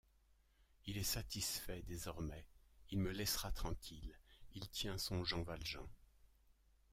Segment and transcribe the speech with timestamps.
[0.87, 2.47] Il est satisfait désormais,
[2.89, 4.17] il me laissera tranquille,
[4.55, 5.85] il tient son Jean Valjean!